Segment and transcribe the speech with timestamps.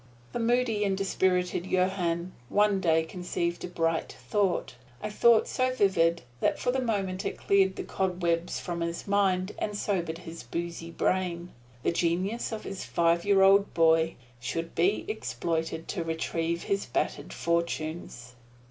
[0.31, 6.23] The moody and dispirited Johann one day conceived a bright thought a thought so vivid
[6.39, 10.89] that for the moment it cleared the cobwebs from his mind and sobered his boozy
[10.89, 11.51] brain
[11.83, 17.31] the genius of his five year old boy should be exploited to retrieve his battered
[17.31, 18.33] fortunes!